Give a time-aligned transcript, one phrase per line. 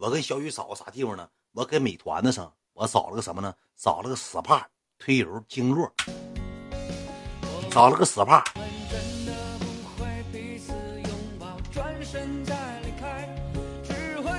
[0.00, 1.28] 我跟小雨找个啥地方呢？
[1.50, 3.52] 我给美团子上，我找了个什么呢？
[3.74, 4.62] 找了个 SPA
[4.96, 5.92] 推油经络，
[7.68, 8.40] 找了个 SPA。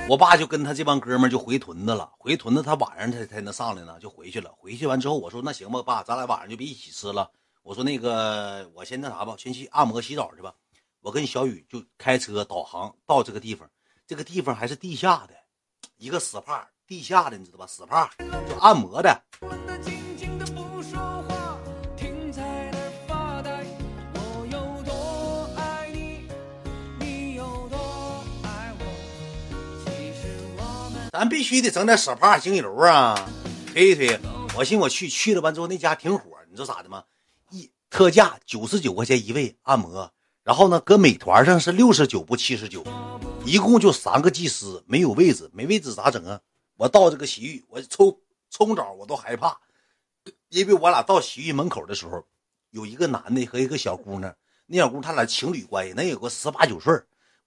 [0.08, 4.50] 我爸就跟他这帮哥们就回屯子了，回屯子他晚上才才能上来呢，就回去了。
[4.58, 7.30] 回去完之后，我说那行吧，爸，咱俩晚上就别一起吃了。
[7.64, 10.56] 我说那个，我先那啥吧，先去按摩洗澡去吧。
[11.02, 13.70] 我跟小雨就开车导航到这个地方，
[14.08, 15.34] 这个地方还是地下的，
[16.02, 18.08] 一个 SPA，地下的你知道吧？SPA
[18.48, 19.22] 就按摩的。
[31.12, 33.30] 咱必须得整点 SPA 精油啊，
[33.74, 34.18] 推一推。
[34.56, 37.04] 我寻我去去了完之后，那家挺火，你知道咋的吗？
[37.50, 40.10] 一特价九十九块钱一位按摩，
[40.46, 42.86] 然后呢，搁美团上是六十九不七十九，
[43.50, 46.40] 一共就三个技师，没有位置，没位置咋整啊？
[46.78, 48.16] 我到这个洗浴，我冲
[48.52, 49.60] 冲澡我都害怕，
[50.50, 52.24] 因为我俩到洗浴门口的时候，
[52.70, 54.36] 有一个男的和一个小姑娘，
[54.68, 56.94] 那小姑娘他俩情侣关系，能有个十八九岁。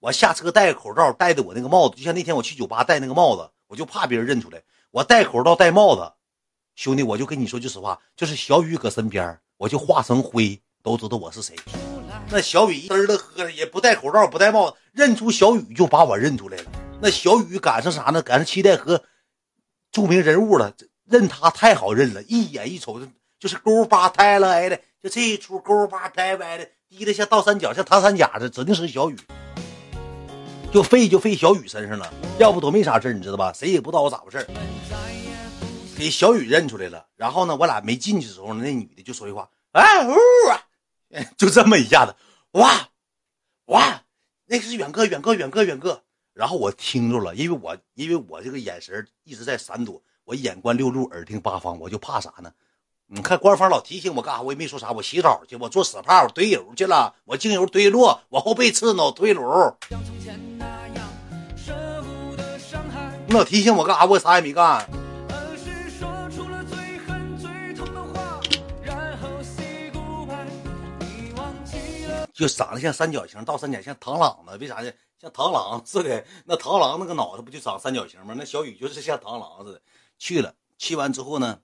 [0.01, 4.61] 我下车戴个口罩，戴的我那个帽子，就像那天我去酒吧戴那个帽子，我就怕别人认出来。
[4.91, 6.11] 我戴口罩戴帽子，
[6.75, 11.55] 兄弟，我就跟你说句实话，就是小雨搁身边，我就化成灰，都知道我是谁。
[12.29, 16.71] 那小雨一嘚的喝，也不戴口罩，不戴帽子，认出小雨就把我认出来了。
[17.01, 18.21] 那小雨赶上啥呢？
[18.21, 19.03] 赶上期待和
[19.91, 20.73] 著名人物了，
[21.05, 23.01] 认他太好认了，一眼一瞅
[23.39, 29.17] 就是勾八抬了挨的，就这一出勾八抬歪的，低的像倒三角，像唐三甲的，指定是小雨。
[30.71, 33.51] 就废就废小雨身上了，要不都没啥事你知道吧？
[33.53, 34.47] 谁也不知道我咋回事
[35.95, 37.05] 给小雨认出来了。
[37.15, 40.13] 然后呢，我俩没进去的时候，那女的就说句话：“哎呜
[40.49, 40.61] 啊！”
[41.37, 42.15] 就这么一下子，
[42.53, 42.89] 哇
[43.65, 44.02] 哇，
[44.53, 46.03] 那个是远哥，远哥，远哥，远哥。
[46.35, 52.51] 然后我听着了，因为我因为我这个眼神一直在闪躲，我眼观六路，耳听八方，我就怕啥呢？
[53.07, 54.91] 你看官方老提醒我干啥，我也没说啥。
[54.91, 59.41] 我洗澡去，我做 SPA，我堆油去了，我精油堆落，我后背刺挠推炉。
[63.25, 64.05] 你老提醒我干啥？
[64.05, 64.87] 我啥也没干。
[72.43, 74.57] 就长得像三角形，倒三角像螳螂呢？
[74.57, 74.91] 为啥呢？
[75.17, 76.25] 像螳螂似的。
[76.43, 78.35] 那螳螂那个脑袋不就长三角形吗？
[78.37, 79.81] 那小雨就是像螳螂似的。
[80.19, 81.61] 去了，去完之后呢，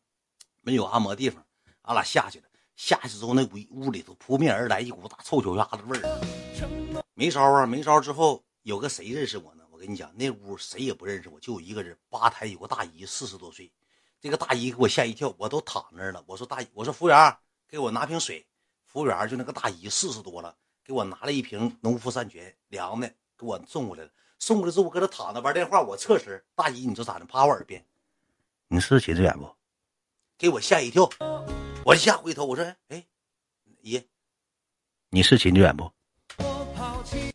[0.61, 1.43] 没有按摩地方，
[1.81, 2.45] 俺俩下去了。
[2.77, 6.21] 下去之后，那屋屋里头扑面而来一股大臭脚丫子味儿。
[7.13, 9.65] 没招啊，没招之后有个谁认识我呢？
[9.69, 11.97] 我跟你讲，那屋谁也不认识我，就我一个人。
[12.09, 13.69] 吧台有个大姨，四十多岁。
[14.21, 16.23] 这个大姨给我吓一跳，我都躺那儿了。
[16.25, 17.37] 我说大姨，我说服务员，
[17.67, 18.45] 给我拿瓶水。
[18.85, 20.55] 服务员就那个大姨，四十多了，
[20.89, 23.07] 给我拿了一瓶农夫山泉，凉的，
[23.37, 24.09] 给我送过来了。
[24.39, 25.79] 送过来之后，我搁那躺着玩电话。
[25.79, 27.25] 我侧身，大姨，你说咋的？
[27.25, 27.85] 趴我耳边，
[28.69, 29.47] 你是秦志远不？
[30.35, 31.07] 给我吓一跳。
[31.85, 33.05] 我一下回头，我说，哎，
[33.83, 34.01] 姨，
[35.11, 35.91] 你是秦志远不？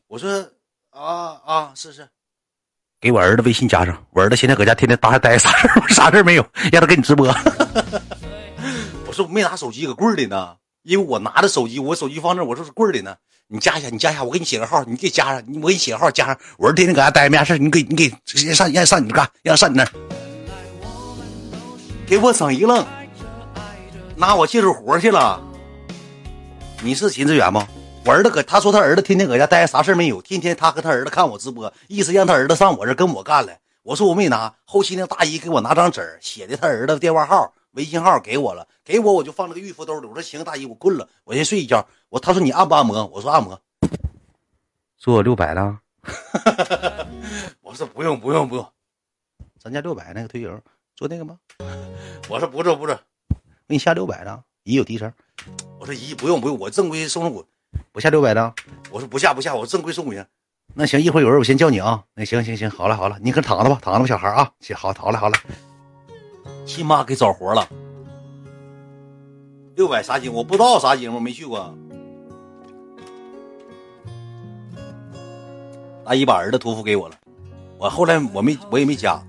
[0.09, 0.51] 我说，
[0.91, 2.09] 啊啊，是是。
[2.99, 7.29] 给我儿子微信加上，我儿子现在搁家天天待待，啥事 啥事没有，让他给你直播。
[9.07, 13.17] 我说我没拿手机，搁柜里呢，因为我拿着手机，我手机放那，我说是柜里呢。
[13.49, 16.39] 你加一下，你加一下，我给你写个号，你给加上，你我给你写个号，加上。
[16.59, 19.89] 我儿子天天搁家待没啥事，你给你给直接上让上你那干，让上你那，
[22.07, 22.85] 给我整一愣，
[24.15, 25.43] 拿我介绍活去了。
[26.83, 27.67] 你是秦志远吗？
[28.05, 30.21] 我儿子搁，他说他儿子天天搁家待，啥事没有。
[30.21, 33.55] 天天他和他儿子看我直播，意思让他儿子上我这跟我干了。
[33.85, 40.07] 我说我没拿，后期那大姨给我拿张纸，写的他儿子电话号、微信号给我了，给我我就放那个玉佛兜里。
[40.07, 41.87] 我说行，大姨我困了，我先睡一觉。
[42.09, 43.05] 我他说你按不按摩？
[43.07, 43.61] 我说按摩，
[44.97, 45.79] 做六百的。
[47.63, 48.67] 我说不用不用不用，
[49.59, 50.61] 咱家六百那个推油
[50.95, 51.39] 做那个吗？
[52.29, 52.95] 我说不做不做，
[53.67, 55.13] 给你下六百的，姨有提成。
[55.79, 57.45] 我说姨不用不用，我正规收入股。
[57.91, 58.55] 不下六百的，
[58.91, 60.27] 我说不下不下，我正规送人。
[60.75, 62.05] 那行，一会儿有人我先叫你啊。
[62.15, 64.53] 那行行行，好了好了，你可躺着吧，躺着吧，小孩啊。
[64.61, 65.37] 行，好，好了好了。
[66.65, 67.69] 亲妈给找活了，
[69.77, 70.39] 六百啥节目？
[70.39, 71.73] 我不知道啥节目，没去过。
[76.05, 77.17] 大姨把儿子托付给我了，
[77.79, 79.23] 我后来我没我也没加，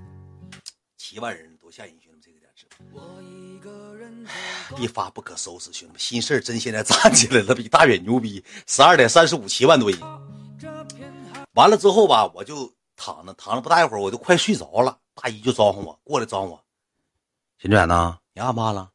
[0.96, 3.00] 七万人多吓人，兄弟们这个点直播，
[4.82, 8.42] 一发不可收拾，兄弟们心事真现在站起来了，比大远牛逼。
[8.66, 9.98] 十二点三十五，七万多人。
[11.54, 14.98] 完了之后吧，我就躺着躺着不大一会儿，我就快睡着了。
[15.14, 16.60] 大姨就招呼我过来招呼我，
[17.58, 18.18] 秦志远呢？
[18.34, 18.90] 你按不按了？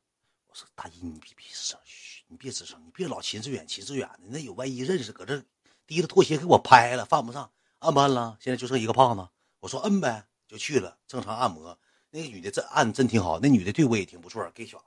[0.47, 1.79] 我说大姨，你别别吱声，
[2.27, 5.41] 你别吱声，你别老秦志远秦志远的，那有万一认识，搁这
[5.87, 7.49] 提着拖鞋给我拍了，犯不上。
[7.79, 8.37] 按不按了？
[8.39, 9.27] 现在就剩一个胖子。
[9.61, 11.75] 我说摁呗，就去了，正常按摩。
[12.11, 14.79] 那个女的这按真挺好，那女的对我也挺不错，给小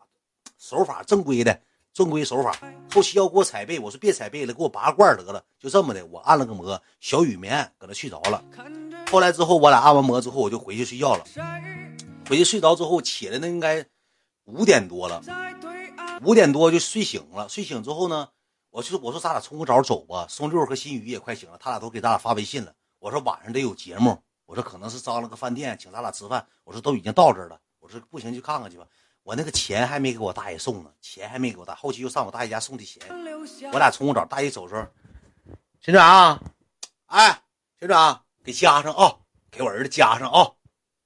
[0.57, 1.61] 手法正规的
[1.93, 2.57] 正规手法。
[2.93, 5.45] 后期要给我踩背，我说别踩背了，给我拔罐得了。
[5.59, 8.45] 就这么的，我按了个摩，小雨棉，搁那睡着了。
[9.11, 11.25] 后来之后，我俩按完摩之后，我就回去睡觉了。
[12.29, 13.85] 回去睡着之后起来，那应该
[14.45, 15.23] 五点多了，
[16.23, 17.49] 五点多就睡醒了。
[17.49, 18.29] 睡醒之后呢，
[18.71, 20.27] 我说我说咱俩冲个澡走吧。
[20.29, 22.75] 松六和新宇也快醒了，他俩都给咱俩发微信了。
[22.99, 24.23] 我说晚上得有节目。
[24.47, 26.47] 我说可能是张了个饭店，请咱俩吃饭。
[26.65, 27.59] 我说都已经到这儿了。
[27.81, 28.87] 我说不行，去看看去吧。
[29.23, 31.75] 我那个钱还没给我大爷送呢，钱还没给我大。
[31.75, 33.03] 后期又上我大爷家送的钱。
[33.73, 34.87] 我俩冲个澡，大爷走时候，
[35.81, 36.39] 学长，
[37.07, 37.43] 哎，
[37.81, 39.17] 学长给加上啊，
[39.51, 40.53] 给我儿子加上啊，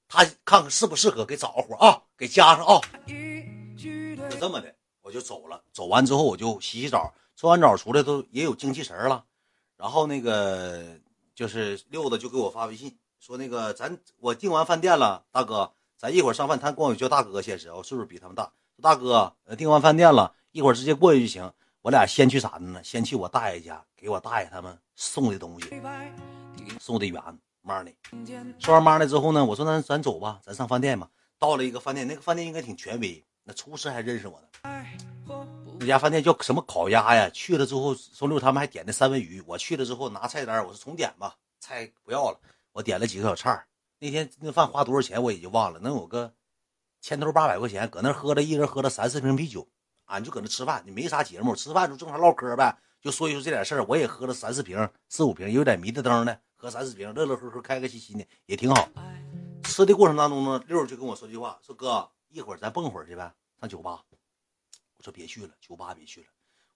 [0.09, 2.81] 他看看适不适合给找个活啊，给加上啊。
[3.77, 5.61] 就这么的，我就走了。
[5.71, 9.23] 走完之后我就洗洗澡，搓完澡出来都也有精气神了。
[9.77, 10.83] 然后那个
[11.33, 12.97] 就是六子就给我发微信。
[13.19, 16.59] 说那个，咱我订完饭店了，大哥，咱一会儿上饭。
[16.59, 18.51] 他管我叫大哥，现实我岁数比他们大。
[18.81, 21.51] 大哥，订完饭店了，一会儿直接过去就行。
[21.81, 22.81] 我俩先去啥呢？
[22.83, 25.69] 先去我大爷家，给我大爷他们送的东西，
[26.79, 27.21] 送的圆
[27.63, 27.93] money，。
[28.59, 31.09] 说完 money 之后呢，我说那咱走吧，咱上饭店吧。
[31.37, 34.47] 到了一个饭店，那个饭店应该挺权威，那厨师还认识我呢。
[35.79, 37.29] 那家饭店叫什么烤鸭呀？
[37.29, 39.41] 去了之后，松六他们还点的三文鱼。
[39.47, 42.39] 我去了之后拿菜单，我说重点吧，菜不要了。
[42.73, 43.65] 我点了几个小菜
[43.99, 46.33] 那天那饭花多少钱我也就忘了，能有个
[47.01, 47.89] 千头八百块钱。
[47.89, 49.67] 搁那喝了一人喝了三四瓶啤酒，
[50.05, 53.85] 俺就搁那吃饭，你没啥节目，吃饭就正常唠嗑呗，就说一说这点事儿。
[53.87, 58.89] 我也喝了三四瓶、四五瓶，有点迷的灯的，喝三四瓶，乐乐呵呵、开开心心的，也挺好。
[59.63, 64.03] 吃的过程当中呢，六就跟我说句话，说哥，一会儿咱蹦会儿去呗，上酒吧。
[64.97, 66.27] 我说别去了，酒吧别去了。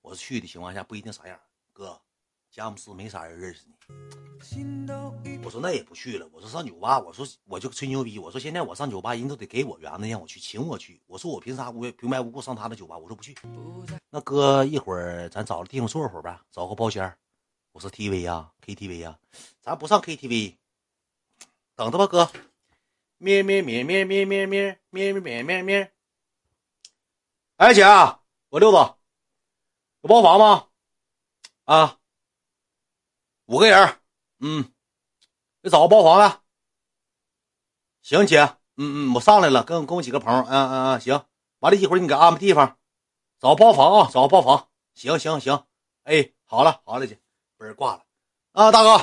[0.01, 1.37] 我说去的情况下不一定啥样，
[1.73, 1.99] 哥。
[2.49, 3.73] 佳木斯没啥人认识你，
[5.43, 6.29] 我说那也不去了。
[6.31, 8.17] 我说上酒吧，我说我就吹牛逼。
[8.17, 11.01] 我说现在我上酒吧，人都得给我园子让我去，请我去。
[11.07, 12.97] 我说我凭啥无缘平白无故上他的酒吧？
[12.97, 13.35] 我说不去。
[14.09, 17.13] 那哥一会儿咱找个地方坐会儿呗，找个包间。
[17.73, 19.19] 我说 T V 呀，KTV 呀，
[19.61, 20.57] 咱不上 KTV，
[21.75, 22.31] 等着吧，哥。
[23.17, 25.93] 咩咩咩咩咩咩咩咩咩咩咩。
[27.57, 27.83] 哎姐，
[28.49, 28.77] 我六子，
[30.01, 30.67] 有包房吗？
[31.65, 31.99] 啊。
[33.45, 33.99] 五个人，
[34.39, 34.71] 嗯，
[35.61, 36.41] 给找个包房呗。
[38.03, 38.39] 行，姐，
[38.77, 41.25] 嗯嗯，我上来了，跟跟我几个朋友，嗯嗯嗯，行。
[41.59, 42.77] 完了一会儿你给安排地方，
[43.39, 44.69] 找包房啊，找个包房。
[44.93, 45.65] 行行行，
[46.03, 47.19] 哎，好了好了，姐，
[47.63, 48.03] 不是挂了
[48.51, 49.01] 啊，大哥，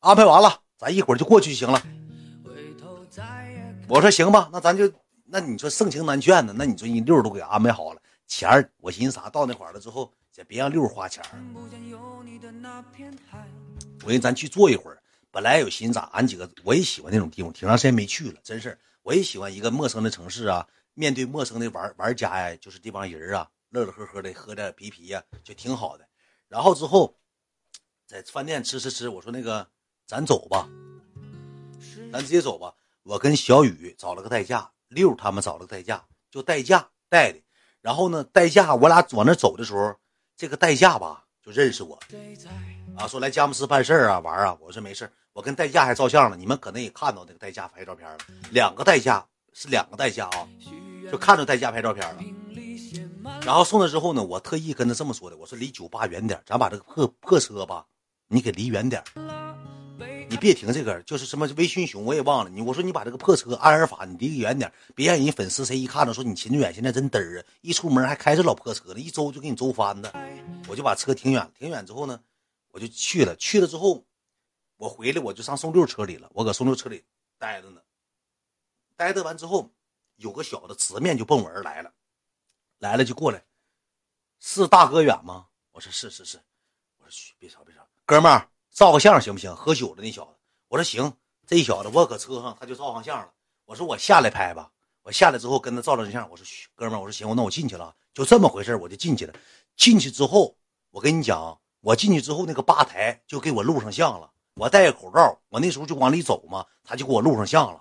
[0.00, 1.82] 安排完了，咱一会儿就过去就行了。
[3.88, 4.92] 我说行吧，那咱就
[5.24, 11.24] 那你说盛情难劝呢，那你说你六都给安排好了，钱儿我寻思啥，到那块儿了之后，也别让六花钱
[14.04, 15.00] 我寻思咱去坐一会儿，
[15.30, 26.06] 本来有心咋，俺几个我也喜欢那种地方，挺长时间没去了，真是我也喜欢一个陌生的城市啊，面对陌生的玩玩家呀，就是这帮人啊，乐乐呵呵的喝点啤啤呀，就挺好的。
[26.46, 27.16] 然后之后
[28.10, 29.64] 在饭店吃吃吃，我说那个
[30.04, 30.68] 咱走吧，
[32.12, 32.74] 咱直接走吧。
[33.04, 37.38] 我跟小雨找了个代驾，六他们找了个代驾，就代驾带的。
[37.80, 39.94] 然后呢，代驾我俩往那走的时候，
[40.36, 41.96] 这个代驾吧就认识我。
[42.96, 44.58] 啊，说来佳木斯办事儿啊，玩啊！
[44.60, 46.36] 我说没事我跟代驾还照相了。
[46.36, 48.18] 你们可能也看到那个代驾拍照片了，
[48.50, 50.48] 两个代驾是两个代驾啊，
[51.12, 52.20] 就看着代驾拍照片了。
[53.42, 57.86] 然后送他之后呢，我特意跟他这么说的，我说离酒吧远点，咱把这个破破车吧，
[58.32, 59.02] 你给离远点，
[60.28, 62.62] 你别停这个，就是什么微醺熊我也忘了你。
[62.62, 70.14] 我说你把这个破车阿尔法你离远点，别让人粉丝谁一看着说你秦志远现在真嘚儿啊，一出门还开着老破车呢，一周就给你周翻的。
[70.68, 72.22] 我就把车停远，停远之后呢。
[72.72, 74.06] 我就去了，去了之后，
[74.76, 76.30] 我回来我就上宋六车里了。
[76.32, 77.04] 我搁宋六车里
[77.36, 77.80] 待着呢，
[78.94, 79.72] 待着完之后，
[80.14, 81.92] 有个小子直面就奔我而来了，
[82.78, 83.42] 来了就过来，
[84.38, 85.48] 是大哥远吗？
[85.72, 86.38] 我说是是是，
[86.98, 87.79] 我说嘘，别吵别吵，
[88.10, 89.54] 哥们儿照个相行不行？
[89.54, 90.30] 喝酒了那小子，
[90.66, 91.12] 我说行，
[91.46, 93.28] 这小子我搁车上他就照上相了。
[93.64, 94.68] 我说我下来拍吧，
[95.04, 96.28] 我下来之后跟他照了相。
[96.28, 99.34] 我说，哥们儿，我说行，那我进去了，就这么回事我就进去了。
[99.76, 100.56] 进去之后，
[100.90, 101.56] 我跟你讲。
[101.82, 104.28] 我进去之后，那个吧台就给我录上相了。
[104.54, 107.80] 我戴个口罩，我那时候就往里走嘛，他就给我录上相了。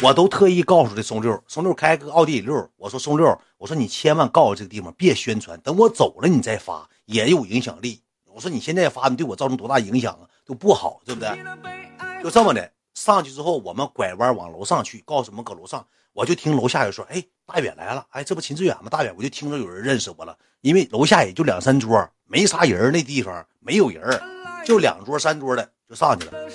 [0.00, 8.00] 我都特意告诉这松六，松六开个奥迪 A 六，我说松六，我说你千万告诉这个地方别宣传，等我走了你再发，也有影响力。
[8.38, 10.22] 我说你现在发，你对我造成多大影响啊？
[10.44, 11.28] 都不好，对不对？
[12.22, 18.88] 就这么的，上去之后，我们拐弯往楼上去，告诉我们搁楼上，我就听楼下有说，哎，大远来了，哎，这不秦志远吗？
[18.88, 22.08] 大远，我就听着有人认识我了，因为楼下也就两三桌。
[22.26, 24.22] 没啥人那地方没有人
[24.64, 26.48] 就两桌三桌的就上去了。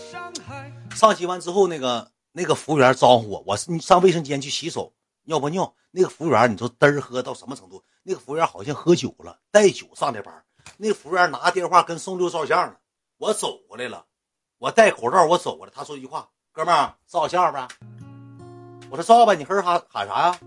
[0.95, 4.93] 上去完之后，那个那个服务员招呼我，我上卫生间去洗手，
[5.25, 5.75] 尿不尿？
[5.91, 7.83] 那个服务员，你说嘚儿喝到什么程度？
[8.03, 10.33] 那个服务员好像喝酒了，带酒上的班。
[10.77, 12.75] 那服务员拿电话跟宋六照相呢，
[13.17, 14.05] 我走过来了，
[14.57, 17.67] 我戴口罩，我走过来，他说一句话：“哥们儿，照相呗。”
[18.89, 20.39] 我说照呗，你哼哈喊啥呀？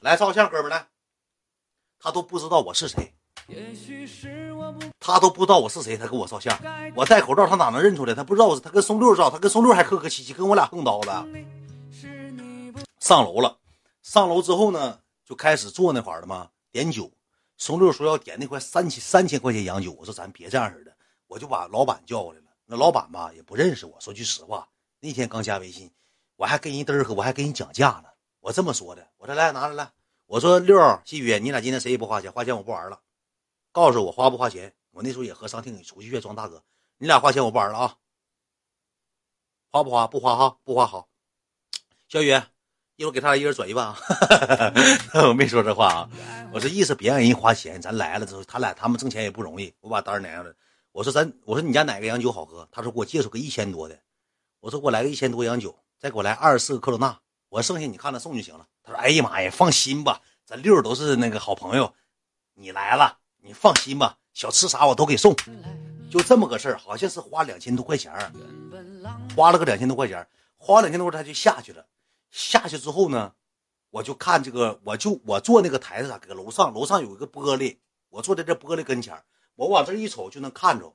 [0.00, 0.86] 来照相，哥们儿来。
[1.98, 3.12] 他都不知道我是谁，
[4.98, 6.58] 他都不知道我是谁，他给我照相。
[6.94, 8.14] 我戴口罩，他哪能认出来？
[8.14, 11.26] 他不知道我是他跟宋六照，他跟宋六还客客气气，跟我俩横刀了。
[13.00, 13.58] 上楼了，
[14.02, 17.10] 上楼之后呢，就开始坐那块儿了嘛，点酒。
[17.60, 22.46] 松六说要点那块三千三千块钱洋酒，我说咱别这样式的，我就把老板叫过来了。
[22.64, 24.66] 那老板吧也不认识我，说句实话，
[24.98, 25.92] 那天刚加微信，
[26.36, 28.08] 我还跟人嘚儿喝，我还跟人讲价呢。
[28.40, 29.92] 我这么说的，我说来拿来来，
[30.24, 32.98] 我说六细雨，你俩今天谁也不花钱，花钱我不玩了。
[33.72, 34.74] 告诉我花不花钱？
[34.92, 36.64] 我那时候也喝上听，出去装大哥，
[36.96, 37.98] 你俩花钱我不玩了啊。
[39.70, 40.06] 花不花？
[40.06, 41.10] 不花哈，不花好。
[42.08, 42.40] 小雨。
[43.00, 43.96] 一会儿给他俩一人转一万啊！
[45.26, 46.10] 我没说这话啊，
[46.52, 49.72] 我这意思别让人花钱，咱来了之后，他俩他们挣钱也不容易。
[49.80, 50.52] 我把单拿上来，
[50.92, 52.68] 我说咱，我说你家哪个洋酒好喝？
[52.70, 53.98] 他说给我介绍个一千多的。
[54.60, 58.66] 我说给我来个一千多洋酒，再给我来二十四个科罗娜，我剩下你看着送就行了。
[58.84, 61.94] 他说哎呀妈呀，放心吧，咱六都是那个好朋友，
[62.52, 65.34] 你来了，你放心吧，小吃啥我都给送。
[66.10, 68.12] 就这么个事儿，好像是花两千多块钱，
[69.34, 70.28] 花了个两千多块钱，
[70.58, 71.82] 花两千多他就下去了。
[72.30, 73.32] 下去之后呢，
[73.90, 79.22] 我就看这个，我就我坐那个台子上，搁楼上，楼上有一个玻璃，我坐在这玻璃跟前
[79.54, 80.94] 我往这一瞅就能看着。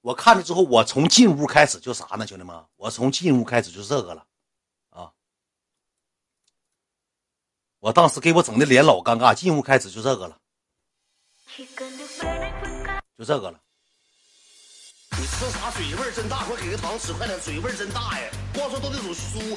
[0.00, 4.26] 我看着之后，我从进屋开始就啥呢，兄弟们，我从进屋开始就这个了，
[4.90, 5.12] 啊！
[7.78, 10.36] 我当时给我整的脸老尴尬，进屋开始就这个了，
[13.16, 13.60] 就这个了。
[15.12, 16.44] 你吃啥嘴味真大？
[16.46, 18.30] 快给个糖吃，快点，嘴味真大呀！
[18.52, 19.56] 光说都得煮酥。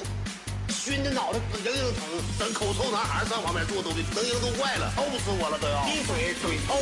[0.70, 2.04] 熏的脑袋硬硬疼，
[2.40, 5.84] 等口臭男孩上旁边坐都得能硬都坏了，臭死我了都要。
[5.86, 6.76] 闭嘴，嘴臭。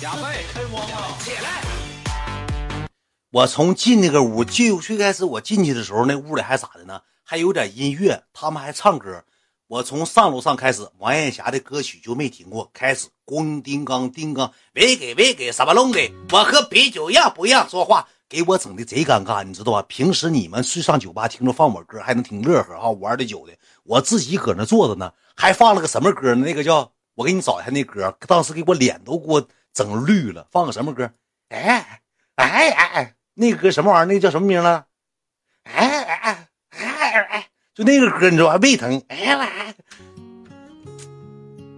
[0.00, 1.62] 加倍，开光了，起来。
[3.32, 7.02] 我从进那个屋，就最开始我进去的时候，那屋里还咋的呢？
[7.24, 9.24] 还有点音乐，他们还唱歌。
[9.68, 16.12] 我从上楼上开始，王艳霞的歌曲就没停过，开始咣叮当叮当，喂给喂给什么弄给？
[16.32, 18.08] 我喝啤酒样不样说话？
[18.30, 19.82] 给我整的贼尴尬，你知道吧？
[19.88, 23.52] 平时你们去上酒吧听着放我歌，还能挺乐呵哈，玩的久的。
[23.82, 26.44] 我自己搁那坐着呢，还放了个什么歌呢？
[26.46, 30.46] 那个叫我给你找一下那歌，当时给我脸都给我整绿了。
[30.52, 31.10] 放个什么歌？
[31.48, 32.02] 哎
[32.36, 34.06] 哎哎哎，那个歌什么玩意儿？
[34.06, 34.86] 那叫什么名了？
[35.64, 38.56] 哎哎哎哎，就那个歌，你知道吧？
[38.62, 39.02] 胃疼。
[39.08, 39.74] 哎呀，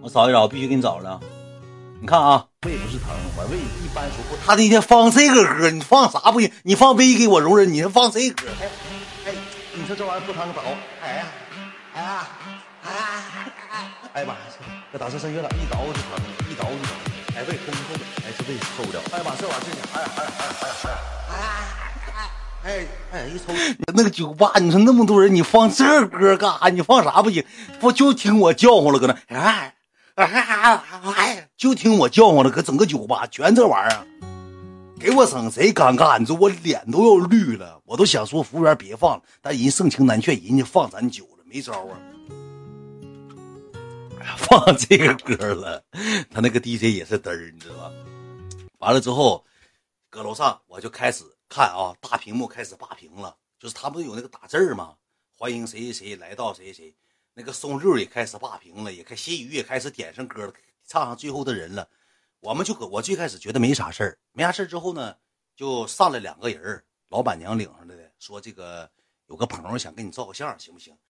[0.03, 1.19] 我找一找，必须给你找着。
[1.99, 4.37] 你看啊，胃不是疼，我胃一般说不。
[4.47, 6.49] 他那天放这个歌，你放啥不行？
[6.63, 8.69] 你放威给我容忍，你放这歌，哎
[9.27, 9.35] 哎，
[9.75, 10.63] 你说这玩意儿不疼倒？
[11.03, 11.27] 哎呀，
[11.93, 12.27] 哎呀，
[12.85, 13.03] 哎呀，
[14.15, 14.37] 哎呀妈，
[14.93, 16.03] 这打车声乐了，一倒就疼，
[16.49, 16.95] 一倒就疼，
[17.35, 19.03] 哎胃空空的，哎这胃受不了。
[19.11, 21.59] 哎呀妈，这玩意儿真哎呀哎呀哎呀哎呀
[22.63, 23.53] 哎呀，哎哎一抽
[23.93, 26.69] 那个酒吧，你说那么多人，你放这歌干啥？
[26.69, 27.45] 你放啥不行？
[27.81, 29.37] 不就听我叫唤了搁那？
[29.37, 29.75] 哎。
[30.15, 34.07] 哎，就听我叫唤了，搁整个酒吧全这玩意儿，
[35.01, 41.97] 给我整贼尴尬，你说我脸都要绿了，我都想说服务员别放了，但人盛情难却，人家放咱酒了，没招啊，
[44.37, 45.83] 放这个歌了，
[46.31, 47.91] 他那个 DJ 也是嘚儿，你知道吧？
[48.79, 49.45] 完了之后，
[50.11, 54.93] 搁楼上我就开始看啊，大屏幕开始霸屏了，就是他不是有那个打字儿吗？
[55.39, 56.95] 欢迎谁谁谁来到谁谁。
[57.35, 60.53] 那个松六也开始霸屏了，也开谢雨也开始点上歌了，
[60.87, 61.89] 唱上最后的人了。
[62.41, 65.17] 我们就搁我最开始觉得没啥事儿，没啥事儿之后呢，
[65.55, 68.91] 就上来两个人，老板娘领上来的，说这个
[69.27, 70.97] 有个朋友想跟你照个相，行不行？